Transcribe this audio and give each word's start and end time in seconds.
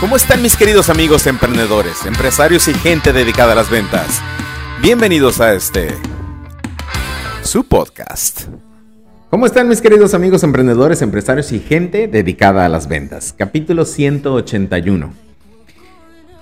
¿Cómo 0.00 0.16
están 0.16 0.40
mis 0.40 0.56
queridos 0.56 0.88
amigos 0.88 1.26
emprendedores, 1.26 2.06
empresarios 2.06 2.68
y 2.68 2.72
gente 2.72 3.12
dedicada 3.12 3.52
a 3.52 3.54
las 3.54 3.70
ventas? 3.70 4.22
Bienvenidos 4.80 5.42
a 5.42 5.52
este, 5.52 5.88
su 7.42 7.64
podcast. 7.64 8.44
¿Cómo 9.28 9.44
están 9.44 9.68
mis 9.68 9.82
queridos 9.82 10.14
amigos 10.14 10.42
emprendedores, 10.42 11.02
empresarios 11.02 11.52
y 11.52 11.58
gente 11.58 12.08
dedicada 12.08 12.64
a 12.64 12.70
las 12.70 12.88
ventas? 12.88 13.34
Capítulo 13.36 13.84
181. 13.84 15.12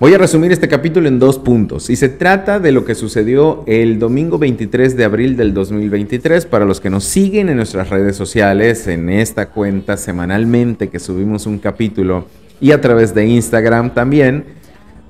Voy 0.00 0.12
a 0.12 0.18
resumir 0.18 0.52
este 0.52 0.68
capítulo 0.68 1.08
en 1.08 1.18
dos 1.18 1.38
puntos 1.38 1.88
y 1.88 1.96
se 1.96 2.10
trata 2.10 2.60
de 2.60 2.72
lo 2.72 2.84
que 2.84 2.94
sucedió 2.94 3.64
el 3.66 3.98
domingo 3.98 4.36
23 4.36 4.98
de 4.98 5.04
abril 5.04 5.34
del 5.38 5.54
2023. 5.54 6.44
Para 6.44 6.66
los 6.66 6.78
que 6.78 6.90
nos 6.90 7.04
siguen 7.04 7.48
en 7.48 7.56
nuestras 7.56 7.88
redes 7.88 8.16
sociales, 8.16 8.86
en 8.86 9.08
esta 9.08 9.48
cuenta 9.48 9.96
semanalmente 9.96 10.90
que 10.90 10.98
subimos 10.98 11.46
un 11.46 11.58
capítulo 11.58 12.26
y 12.60 12.72
a 12.72 12.80
través 12.80 13.14
de 13.14 13.26
Instagram 13.26 13.94
también, 13.94 14.44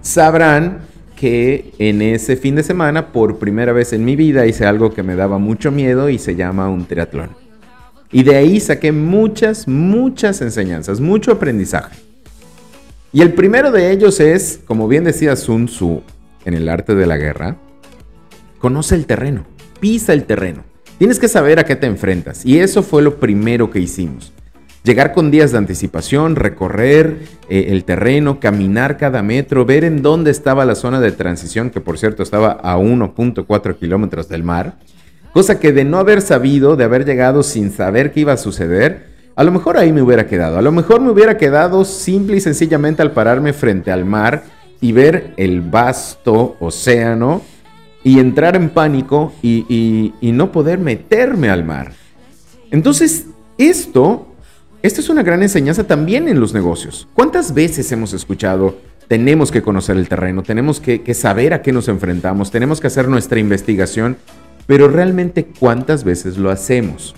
sabrán 0.00 0.80
que 1.16 1.72
en 1.78 2.02
ese 2.02 2.36
fin 2.36 2.56
de 2.56 2.62
semana, 2.62 3.12
por 3.12 3.38
primera 3.38 3.72
vez 3.72 3.92
en 3.92 4.04
mi 4.04 4.16
vida, 4.16 4.46
hice 4.46 4.66
algo 4.66 4.92
que 4.92 5.02
me 5.02 5.14
daba 5.14 5.38
mucho 5.38 5.70
miedo 5.70 6.08
y 6.08 6.18
se 6.18 6.34
llama 6.34 6.68
un 6.68 6.86
triatlón. 6.86 7.30
Y 8.10 8.24
de 8.24 8.36
ahí 8.36 8.60
saqué 8.60 8.92
muchas, 8.92 9.68
muchas 9.68 10.40
enseñanzas, 10.42 11.00
mucho 11.00 11.32
aprendizaje. 11.32 11.96
Y 13.12 13.22
el 13.22 13.34
primero 13.34 13.70
de 13.70 13.90
ellos 13.90 14.20
es, 14.20 14.60
como 14.66 14.88
bien 14.88 15.04
decía 15.04 15.36
Sun 15.36 15.66
Tzu 15.66 16.02
en 16.44 16.54
el 16.54 16.68
arte 16.68 16.94
de 16.94 17.06
la 17.06 17.16
guerra, 17.16 17.56
conoce 18.58 18.94
el 18.94 19.06
terreno, 19.06 19.44
pisa 19.80 20.12
el 20.12 20.24
terreno. 20.24 20.64
Tienes 20.98 21.18
que 21.18 21.28
saber 21.28 21.58
a 21.58 21.64
qué 21.64 21.76
te 21.76 21.86
enfrentas. 21.86 22.44
Y 22.44 22.58
eso 22.58 22.82
fue 22.82 23.02
lo 23.02 23.18
primero 23.18 23.70
que 23.70 23.80
hicimos. 23.80 24.32
Llegar 24.84 25.12
con 25.12 25.30
días 25.30 25.52
de 25.52 25.58
anticipación, 25.58 26.34
recorrer 26.34 27.20
eh, 27.48 27.66
el 27.68 27.84
terreno, 27.84 28.40
caminar 28.40 28.96
cada 28.96 29.22
metro, 29.22 29.64
ver 29.64 29.84
en 29.84 30.02
dónde 30.02 30.32
estaba 30.32 30.64
la 30.64 30.74
zona 30.74 31.00
de 31.00 31.12
transición, 31.12 31.70
que 31.70 31.80
por 31.80 31.98
cierto 31.98 32.24
estaba 32.24 32.58
a 32.62 32.76
1.4 32.76 33.76
kilómetros 33.76 34.28
del 34.28 34.42
mar, 34.42 34.78
cosa 35.32 35.60
que 35.60 35.70
de 35.70 35.84
no 35.84 35.98
haber 35.98 36.20
sabido, 36.20 36.74
de 36.74 36.82
haber 36.82 37.04
llegado 37.04 37.44
sin 37.44 37.70
saber 37.70 38.10
qué 38.10 38.20
iba 38.20 38.32
a 38.32 38.36
suceder, 38.36 39.12
a 39.36 39.44
lo 39.44 39.52
mejor 39.52 39.78
ahí 39.78 39.92
me 39.92 40.02
hubiera 40.02 40.26
quedado. 40.26 40.58
A 40.58 40.62
lo 40.62 40.72
mejor 40.72 41.00
me 41.00 41.10
hubiera 41.10 41.38
quedado 41.38 41.84
simple 41.84 42.38
y 42.38 42.40
sencillamente 42.40 43.02
al 43.02 43.12
pararme 43.12 43.52
frente 43.52 43.92
al 43.92 44.04
mar 44.04 44.42
y 44.80 44.90
ver 44.90 45.32
el 45.36 45.60
vasto 45.60 46.56
océano 46.58 47.40
y 48.02 48.18
entrar 48.18 48.56
en 48.56 48.68
pánico 48.68 49.32
y, 49.42 50.12
y 50.20 50.32
no 50.32 50.50
poder 50.50 50.80
meterme 50.80 51.50
al 51.50 51.64
mar. 51.64 51.92
Entonces, 52.72 53.26
esto 53.56 54.31
esta 54.82 55.00
es 55.00 55.08
una 55.08 55.22
gran 55.22 55.42
enseñanza 55.42 55.84
también 55.84 56.26
en 56.26 56.40
los 56.40 56.54
negocios. 56.54 57.06
¿Cuántas 57.14 57.54
veces 57.54 57.90
hemos 57.92 58.12
escuchado, 58.14 58.76
tenemos 59.06 59.52
que 59.52 59.62
conocer 59.62 59.96
el 59.96 60.08
terreno, 60.08 60.42
tenemos 60.42 60.80
que, 60.80 61.14
saber 61.14 61.54
a 61.54 61.62
qué 61.62 61.72
nos 61.72 61.86
enfrentamos, 61.86 62.50
tenemos 62.50 62.80
que 62.80 62.88
hacer 62.88 63.06
nuestra 63.06 63.38
investigación, 63.38 64.16
pero 64.66 64.88
realmente 64.88 65.44
cuántas 65.44 66.02
veces 66.02 66.36
lo 66.36 66.50
hacemos? 66.50 67.14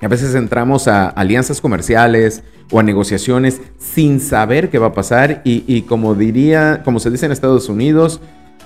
A 0.00 0.06
veces 0.06 0.36
entramos 0.36 0.86
a 0.86 1.08
alianzas 1.08 1.60
comerciales 1.60 2.44
o 2.70 2.78
a 2.78 2.84
negociaciones 2.84 3.60
sin 3.78 4.20
saber 4.20 4.70
qué 4.70 4.78
va 4.78 4.88
a 4.88 4.94
pasar 4.94 5.42
y, 5.44 5.82
como 5.82 6.14
diría, 6.14 6.82
como 6.84 7.00
se 7.00 7.10
dice 7.10 7.26
en 7.26 7.32
Estados 7.32 7.68
Unidos, 7.68 8.20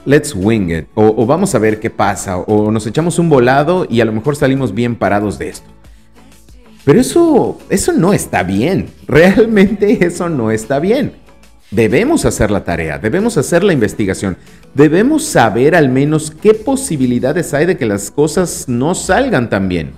let's 0.05 0.35
wing 0.35 0.69
it, 0.71 0.89
o, 0.95 1.25
vamos 1.25 1.55
a 1.55 1.59
ver 1.59 1.81
qué 1.81 1.89
pasa, 1.89 2.37
o 2.37 2.71
nos 2.71 2.87
echamos 2.87 3.19
un 3.19 3.31
volado 3.31 3.87
y 3.89 4.03
a 4.03 4.05
lo 4.05 4.13
mejor 4.13 4.37
salimos 4.37 4.75
bien 4.75 4.95
parados 4.95 5.39
de 5.39 5.49
esto. 5.49 5.80
Pero 6.85 7.01
eso, 7.01 7.59
eso 7.69 7.93
no 7.93 8.13
está 8.13 8.43
bien. 8.43 8.89
Realmente 9.07 10.05
eso 10.07 10.29
no 10.29 10.51
está 10.51 10.79
bien. 10.79 11.13
Debemos 11.71 12.25
hacer 12.25 12.51
la 12.51 12.65
tarea, 12.65 12.99
debemos 12.99 13.37
hacer 13.37 13.63
la 13.63 13.73
investigación, 13.73 14.37
debemos 14.75 15.25
saber 15.25 15.77
al 15.77 15.89
menos 15.89 16.33
qué 16.33 16.53
posibilidades 16.53 17.55
hay 17.55 17.65
de 17.65 17.77
que 17.77 17.87
las 17.87 18.11
cosas 18.11 18.65
no 18.67 18.97
salgan 18.97 19.49
tan 19.49 19.69
bien. 19.69 19.93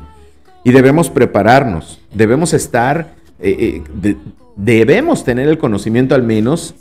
Y 0.64 0.72
debemos 0.72 1.08
prepararnos, 1.08 1.98
debemos 2.12 2.52
estar, 2.52 3.14
eh, 3.40 3.82
eh, 4.04 4.16
debemos 4.54 5.24
tener 5.24 5.48
el 5.48 5.56
conocimiento 5.56 6.14
al 6.14 6.22
menos 6.22 6.74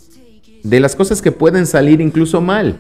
de 0.62 0.82
las 0.82 0.98
cosas 0.98 1.22
que 1.22 1.32
pueden 1.32 1.66
salir 1.66 2.02
incluso 2.02 2.42
mal. 2.42 2.78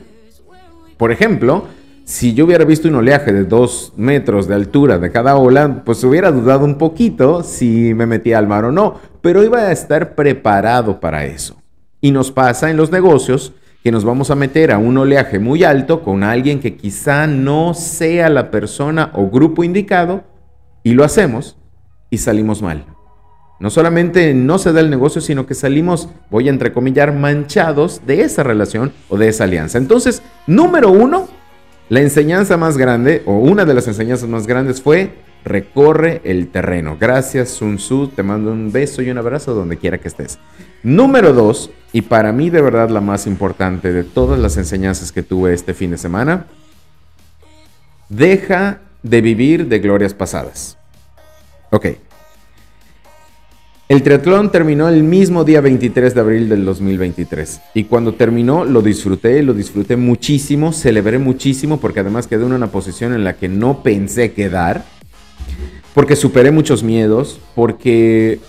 Por 0.98 1.14
ejemplo, 1.14 1.66
si 2.12 2.34
yo 2.34 2.44
hubiera 2.44 2.66
visto 2.66 2.90
un 2.90 2.96
oleaje 2.96 3.32
de 3.32 3.46
dos 3.46 3.94
metros 3.96 4.46
de 4.46 4.54
altura 4.54 5.00
de 5.00 5.14
cada 5.14 5.38
ola, 5.38 5.84
pues 5.86 6.04
hubiera 6.04 6.30
dudado 6.30 6.66
un 6.66 6.78
poquito 6.78 7.42
si 7.42 7.94
me 7.94 8.06
metía 8.06 8.38
al 8.38 8.48
mar 8.48 8.66
o 8.66 8.72
no, 8.74 9.00
pero 9.22 9.46
iba 9.46 9.60
a 9.60 9.72
estar 9.72 10.14
preparado 10.14 11.00
para 11.00 11.26
eso. 11.26 11.56
Y 12.02 12.12
nos 12.12 12.30
pasa 12.30 12.70
en 12.70 12.76
los 12.76 12.92
negocios 12.92 13.54
que 13.82 13.94
nos 13.94 14.04
vamos 14.04 14.30
a 14.30 14.36
meter 14.36 14.74
a 14.74 14.78
un 14.78 14.98
oleaje 14.98 15.40
muy 15.40 15.64
alto 15.64 16.04
con 16.04 16.24
alguien 16.24 16.60
que 16.60 16.76
quizá 16.76 17.28
no 17.28 17.74
sea 17.74 18.30
la 18.30 18.52
persona 18.52 19.12
o 19.14 19.30
grupo 19.30 19.64
indicado 19.64 20.26
y 20.84 20.96
lo 20.96 21.06
hacemos 21.06 21.56
y 22.10 22.18
salimos 22.18 22.62
mal. 22.62 22.88
No 23.62 23.70
solamente 23.70 24.34
no 24.34 24.60
se 24.60 24.74
da 24.74 24.82
el 24.82 24.90
negocio, 24.90 25.22
sino 25.22 25.46
que 25.46 25.54
salimos, 25.54 26.10
voy 26.30 26.50
a 26.50 26.52
entrecomillar, 26.52 27.14
manchados 27.14 28.02
de 28.06 28.24
esa 28.24 28.44
relación 28.44 28.92
o 29.08 29.18
de 29.18 29.30
esa 29.30 29.46
alianza. 29.46 29.78
Entonces, 29.78 30.22
número 30.46 30.92
uno, 30.92 31.30
la 31.92 32.00
enseñanza 32.00 32.56
más 32.56 32.78
grande, 32.78 33.22
o 33.26 33.34
una 33.34 33.66
de 33.66 33.74
las 33.74 33.86
enseñanzas 33.86 34.30
más 34.30 34.48
grandes 34.48 34.82
fue 34.82 35.12
recorre 35.44 36.22
el 36.24 36.48
terreno. 36.48 36.96
Gracias 36.98 37.50
Sun 37.50 37.76
Tzu, 37.76 38.08
te 38.16 38.24
mando 38.24 38.54
un 38.54 38.72
beso 38.72 39.02
y 39.02 39.10
un 39.10 39.18
abrazo 39.18 39.54
donde 39.54 39.76
quiera 39.76 39.98
que 39.98 40.08
estés. 40.08 40.40
Número 40.84 41.34
dos, 41.34 41.70
y 41.92 42.04
para 42.04 42.32
mí 42.32 42.50
de 42.50 42.62
verdad 42.62 42.90
la 42.92 43.02
más 43.02 43.28
importante 43.28 43.92
de 43.92 44.06
todas 44.06 44.40
las 44.40 44.56
enseñanzas 44.56 45.12
que 45.12 45.22
tuve 45.22 45.54
este 45.54 45.74
fin 45.74 45.92
de 45.92 45.98
semana, 45.98 46.46
deja 48.08 48.80
de 49.04 49.20
vivir 49.20 49.68
de 49.68 49.80
glorias 49.80 50.14
pasadas. 50.14 50.78
Ok, 51.72 51.88
el 53.92 54.04
triatlón 54.04 54.54
terminó 54.54 54.88
el 54.88 55.04
mismo 55.04 55.44
día 55.44 55.60
23 55.60 56.16
de 56.16 56.22
abril 56.22 56.48
del 56.48 56.64
2023 56.64 57.60
y 57.74 57.84
cuando 57.84 58.14
terminó 58.14 58.64
lo 58.64 58.82
disfruté, 58.82 59.44
lo 59.44 59.54
disfruté 59.54 59.98
muchísimo, 59.98 60.72
celebré 60.72 61.20
muchísimo 61.20 61.78
porque 61.78 62.00
además 62.00 62.26
quedé 62.26 62.46
en 62.46 62.54
una 62.54 62.72
posición 62.72 63.12
en 63.12 63.26
la 63.26 63.36
que 63.36 63.50
no 63.50 63.84
pensé 63.84 64.32
quedar, 64.32 64.86
porque 65.94 66.16
superé 66.16 66.52
muchos 66.52 66.84
miedos, 66.84 67.42
porque 67.54 68.40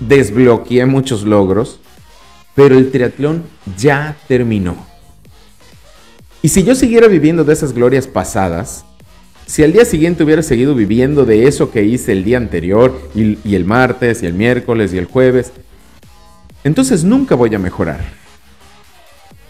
desbloqueé 0.00 0.86
muchos 0.86 1.24
logros, 1.24 1.78
pero 2.54 2.78
el 2.78 2.90
triatlón 2.90 3.42
ya 3.76 4.16
terminó. 4.26 4.76
Y 6.40 6.48
si 6.48 6.64
yo 6.64 6.74
siguiera 6.74 7.06
viviendo 7.06 7.44
de 7.44 7.52
esas 7.52 7.74
glorias 7.74 8.06
pasadas, 8.06 8.86
si 9.46 9.62
al 9.62 9.72
día 9.72 9.84
siguiente 9.84 10.24
hubiera 10.24 10.42
seguido 10.42 10.74
viviendo 10.74 11.26
de 11.26 11.46
eso 11.46 11.70
que 11.70 11.84
hice 11.84 12.12
el 12.12 12.24
día 12.24 12.38
anterior 12.38 12.98
y, 13.14 13.54
el 13.54 13.64
martes 13.64 14.22
y 14.22 14.26
el 14.26 14.32
miércoles 14.32 14.94
y 14.94 14.98
el 14.98 15.04
jueves, 15.04 15.52
entonces 16.64 17.04
nunca 17.04 17.34
voy 17.34 17.54
a 17.54 17.58
mejorar. 17.58 18.00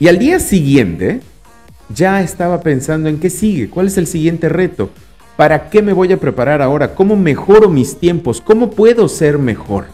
Y 0.00 0.08
al 0.08 0.18
día 0.18 0.40
siguiente 0.40 1.20
ya 1.94 2.22
estaba 2.22 2.60
pensando 2.60 3.08
en 3.08 3.20
qué 3.20 3.30
sigue, 3.30 3.70
cuál 3.70 3.86
es 3.86 3.96
el 3.96 4.08
siguiente 4.08 4.48
reto, 4.48 4.90
para 5.36 5.70
qué 5.70 5.80
me 5.80 5.92
voy 5.92 6.12
a 6.12 6.18
preparar 6.20 6.60
ahora, 6.60 6.94
cómo 6.96 7.14
mejoro 7.14 7.68
mis 7.68 7.98
tiempos, 7.98 8.40
cómo 8.40 8.72
puedo 8.72 9.08
ser 9.08 9.38
mejor. 9.38 9.86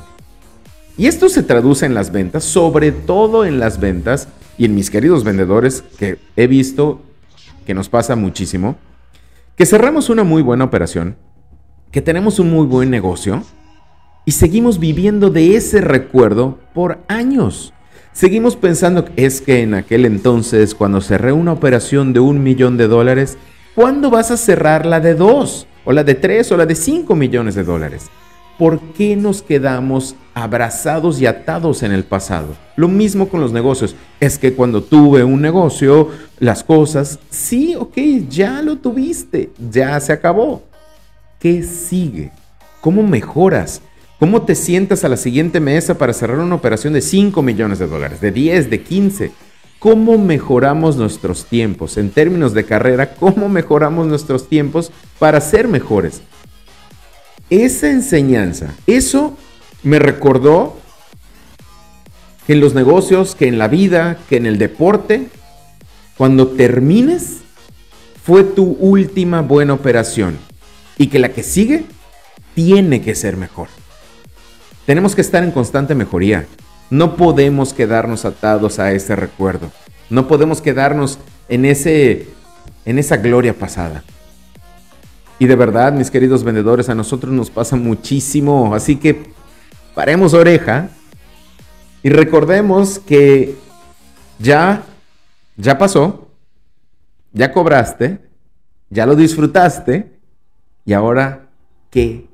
Y 0.96 1.06
esto 1.06 1.28
se 1.28 1.42
traduce 1.42 1.84
en 1.84 1.94
las 1.94 2.10
ventas, 2.10 2.44
sobre 2.44 2.92
todo 2.92 3.44
en 3.44 3.60
las 3.60 3.80
ventas 3.80 4.28
y 4.56 4.64
en 4.64 4.74
mis 4.74 4.90
queridos 4.90 5.24
vendedores 5.24 5.84
que 5.98 6.18
he 6.36 6.46
visto 6.46 7.02
que 7.66 7.74
nos 7.74 7.90
pasa 7.90 8.16
muchísimo 8.16 8.76
que 9.60 9.66
cerramos 9.66 10.08
una 10.08 10.24
muy 10.24 10.40
buena 10.40 10.64
operación, 10.64 11.16
que 11.92 12.00
tenemos 12.00 12.38
un 12.38 12.50
muy 12.50 12.64
buen 12.64 12.88
negocio 12.88 13.42
y 14.24 14.32
seguimos 14.32 14.78
viviendo 14.78 15.28
de 15.28 15.54
ese 15.54 15.82
recuerdo 15.82 16.58
por 16.72 17.00
años. 17.08 17.74
Seguimos 18.14 18.56
pensando 18.56 19.04
es 19.16 19.42
que 19.42 19.60
en 19.60 19.74
aquel 19.74 20.06
entonces, 20.06 20.74
cuando 20.74 21.02
cerré 21.02 21.32
una 21.32 21.52
operación 21.52 22.14
de 22.14 22.20
un 22.20 22.42
millón 22.42 22.78
de 22.78 22.88
dólares, 22.88 23.36
¿cuándo 23.74 24.08
vas 24.08 24.30
a 24.30 24.38
cerrar 24.38 24.86
la 24.86 24.98
de 24.98 25.14
dos? 25.14 25.66
O 25.84 25.92
la 25.92 26.04
de 26.04 26.14
tres 26.14 26.50
o 26.52 26.56
la 26.56 26.64
de 26.64 26.74
cinco 26.74 27.14
millones 27.14 27.54
de 27.54 27.62
dólares. 27.62 28.06
¿Por 28.60 28.78
qué 28.92 29.16
nos 29.16 29.40
quedamos 29.40 30.14
abrazados 30.34 31.18
y 31.18 31.24
atados 31.24 31.82
en 31.82 31.92
el 31.92 32.04
pasado? 32.04 32.48
Lo 32.76 32.88
mismo 32.88 33.30
con 33.30 33.40
los 33.40 33.52
negocios. 33.52 33.96
Es 34.20 34.36
que 34.36 34.52
cuando 34.52 34.82
tuve 34.82 35.24
un 35.24 35.40
negocio, 35.40 36.10
las 36.38 36.62
cosas, 36.62 37.18
sí, 37.30 37.74
ok, 37.74 37.96
ya 38.28 38.60
lo 38.60 38.76
tuviste, 38.76 39.48
ya 39.70 39.98
se 39.98 40.12
acabó. 40.12 40.62
¿Qué 41.38 41.62
sigue? 41.62 42.32
¿Cómo 42.82 43.02
mejoras? 43.02 43.80
¿Cómo 44.18 44.42
te 44.42 44.54
sientas 44.54 45.04
a 45.04 45.08
la 45.08 45.16
siguiente 45.16 45.58
mesa 45.58 45.96
para 45.96 46.12
cerrar 46.12 46.40
una 46.40 46.56
operación 46.56 46.92
de 46.92 47.00
5 47.00 47.40
millones 47.40 47.78
de 47.78 47.86
dólares, 47.86 48.20
de 48.20 48.30
10, 48.30 48.68
de 48.68 48.82
15? 48.82 49.32
¿Cómo 49.78 50.18
mejoramos 50.18 50.98
nuestros 50.98 51.46
tiempos? 51.46 51.96
En 51.96 52.10
términos 52.10 52.52
de 52.52 52.66
carrera, 52.66 53.14
¿cómo 53.14 53.48
mejoramos 53.48 54.06
nuestros 54.06 54.50
tiempos 54.50 54.92
para 55.18 55.40
ser 55.40 55.66
mejores? 55.66 56.20
Esa 57.50 57.90
enseñanza, 57.90 58.74
eso 58.86 59.36
me 59.82 59.98
recordó 59.98 60.78
que 62.46 62.54
en 62.54 62.60
los 62.60 62.74
negocios, 62.74 63.34
que 63.34 63.48
en 63.48 63.58
la 63.58 63.68
vida, 63.68 64.18
que 64.28 64.36
en 64.36 64.46
el 64.46 64.58
deporte, 64.58 65.26
cuando 66.16 66.48
termines, 66.48 67.38
fue 68.22 68.44
tu 68.44 68.76
última 68.78 69.42
buena 69.42 69.74
operación 69.74 70.38
y 70.96 71.08
que 71.08 71.18
la 71.18 71.32
que 71.32 71.42
sigue 71.42 71.84
tiene 72.54 73.02
que 73.02 73.14
ser 73.14 73.36
mejor. 73.36 73.68
Tenemos 74.86 75.14
que 75.14 75.20
estar 75.20 75.42
en 75.42 75.50
constante 75.50 75.94
mejoría. 75.94 76.46
No 76.90 77.16
podemos 77.16 77.72
quedarnos 77.72 78.24
atados 78.24 78.78
a 78.78 78.92
ese 78.92 79.16
recuerdo. 79.16 79.70
No 80.10 80.28
podemos 80.28 80.60
quedarnos 80.60 81.18
en 81.48 81.64
ese 81.64 82.26
en 82.84 82.98
esa 82.98 83.16
gloria 83.18 83.54
pasada. 83.54 84.02
Y 85.40 85.46
de 85.46 85.56
verdad, 85.56 85.92
mis 85.92 86.10
queridos 86.10 86.44
vendedores, 86.44 86.88
a 86.88 86.94
nosotros 86.94 87.32
nos 87.32 87.50
pasa 87.50 87.74
muchísimo, 87.74 88.72
así 88.74 88.94
que 88.94 89.32
paremos 89.94 90.34
oreja 90.34 90.90
y 92.02 92.10
recordemos 92.10 93.00
que 93.00 93.56
ya 94.38 94.84
ya 95.60 95.76
pasó, 95.76 96.28
ya 97.32 97.52
cobraste, 97.52 98.18
ya 98.88 99.06
lo 99.06 99.14
disfrutaste 99.14 100.18
y 100.84 100.92
ahora 100.92 101.48
qué 101.90 102.28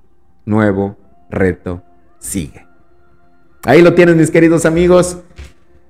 nuevo 0.45 0.97
reto 1.29 1.83
sigue. 2.19 2.67
Ahí 3.65 3.83
lo 3.83 3.95
tienen 3.95 4.17
mis 4.17 4.31
queridos 4.31 4.65
amigos. 4.65 5.19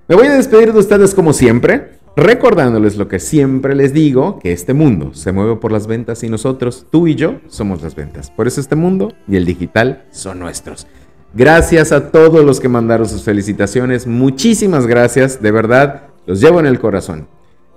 Me 0.08 0.16
voy 0.16 0.28
a 0.28 0.34
despedir 0.34 0.72
de 0.72 0.78
ustedes 0.78 1.14
como 1.14 1.32
siempre, 1.32 1.95
recordándoles 2.16 2.96
lo 2.96 3.08
que 3.08 3.18
siempre 3.20 3.74
les 3.74 3.92
digo, 3.92 4.38
que 4.38 4.52
este 4.52 4.72
mundo 4.72 5.12
se 5.14 5.32
mueve 5.32 5.56
por 5.56 5.70
las 5.70 5.86
ventas 5.86 6.22
y 6.24 6.28
nosotros, 6.28 6.86
tú 6.90 7.06
y 7.06 7.14
yo, 7.14 7.36
somos 7.48 7.82
las 7.82 7.94
ventas. 7.94 8.30
Por 8.30 8.46
eso 8.46 8.60
este 8.60 8.74
mundo 8.74 9.12
y 9.28 9.36
el 9.36 9.44
digital 9.44 10.04
son 10.10 10.38
nuestros. 10.38 10.86
Gracias 11.34 11.92
a 11.92 12.10
todos 12.10 12.44
los 12.44 12.60
que 12.60 12.68
mandaron 12.68 13.08
sus 13.08 13.22
felicitaciones. 13.22 14.06
Muchísimas 14.06 14.86
gracias, 14.86 15.42
de 15.42 15.50
verdad, 15.50 16.04
los 16.24 16.40
llevo 16.40 16.60
en 16.60 16.66
el 16.66 16.80
corazón. 16.80 17.28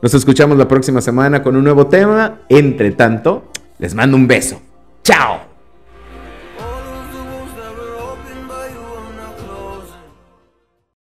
Nos 0.01 0.13
escuchamos 0.13 0.57
la 0.57 0.67
próxima 0.67 1.01
semana 1.01 1.43
con 1.43 1.57
un 1.57 1.63
nuevo 1.65 1.87
tema. 1.87 2.39
Entre 2.47 2.91
tanto, 2.91 3.51
les 3.79 3.93
mando 3.93 4.15
un 4.15 4.27
beso. 4.27 4.61
¡Chao! 5.03 5.48